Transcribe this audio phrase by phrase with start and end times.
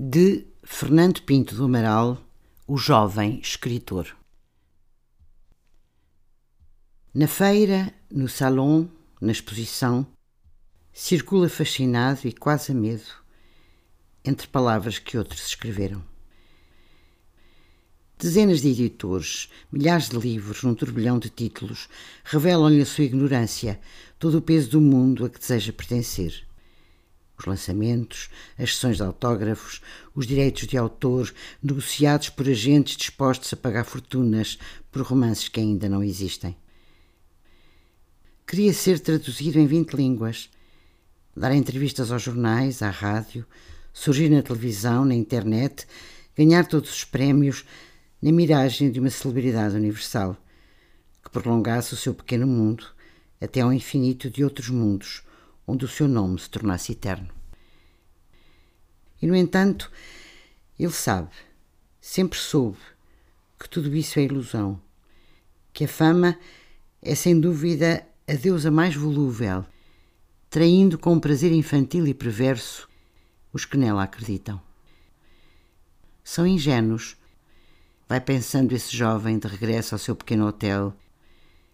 [0.00, 2.24] de Fernando Pinto do Amaral,
[2.68, 4.16] o jovem escritor.
[7.12, 8.88] Na feira, no salão,
[9.20, 10.06] na exposição,
[10.92, 13.10] circula fascinado e quase a medo
[14.24, 16.00] entre palavras que outros escreveram.
[18.16, 21.88] Dezenas de editores, milhares de livros num turbilhão de títulos
[22.22, 23.80] revelam-lhe a sua ignorância,
[24.16, 26.47] todo o peso do mundo a que deseja pertencer
[27.38, 29.80] os lançamentos, as sessões de autógrafos,
[30.14, 34.58] os direitos de autor negociados por agentes dispostos a pagar fortunas
[34.90, 36.56] por romances que ainda não existem.
[38.46, 40.50] Queria ser traduzido em 20 línguas,
[41.36, 43.46] dar entrevistas aos jornais, à rádio,
[43.92, 45.86] surgir na televisão, na internet,
[46.36, 47.64] ganhar todos os prémios
[48.20, 50.36] na miragem de uma celebridade universal
[51.22, 52.86] que prolongasse o seu pequeno mundo
[53.40, 55.22] até ao infinito de outros mundos
[55.68, 57.37] onde o seu nome se tornasse eterno.
[59.20, 59.90] E, no entanto,
[60.78, 61.30] ele sabe,
[62.00, 62.78] sempre soube,
[63.58, 64.80] que tudo isso é ilusão,
[65.72, 66.38] que a fama
[67.02, 69.64] é sem dúvida a deusa mais volúvel,
[70.48, 72.88] traindo com um prazer infantil e perverso
[73.52, 74.60] os que nela acreditam.
[76.22, 77.16] São ingênuos,
[78.08, 80.94] vai pensando esse jovem de regresso ao seu pequeno hotel,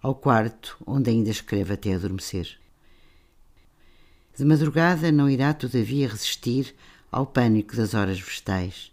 [0.00, 2.58] ao quarto onde ainda escreve até adormecer.
[4.36, 6.74] De madrugada não irá, todavia, resistir
[7.12, 8.90] ao pânico das horas vegetais.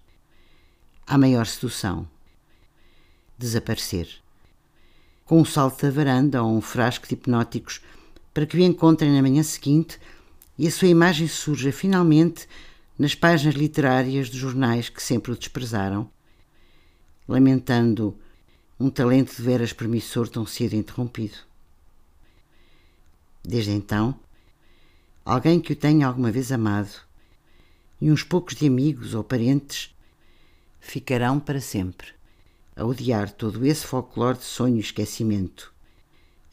[1.08, 2.06] À maior sedução.
[3.38, 4.10] Desaparecer.
[5.24, 7.80] Com um salto da varanda ou um frasco de hipnóticos
[8.34, 9.98] para que o encontrem na manhã seguinte
[10.58, 12.46] e a sua imagem surja finalmente
[12.98, 16.12] nas páginas literárias dos jornais que sempre o desprezaram,
[17.26, 18.18] lamentando
[18.78, 21.38] um talento de veras promissor tão cedo interrompido.
[23.42, 24.20] Desde então,
[25.24, 27.09] alguém que o tenha alguma vez amado,
[28.02, 29.96] e uns poucos de amigos ou parentes
[30.80, 32.20] ficarão para sempre
[32.76, 35.74] a odiar todo esse folclore de sonho e esquecimento,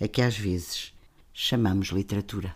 [0.01, 0.93] a que às vezes
[1.33, 2.55] chamamos literatura.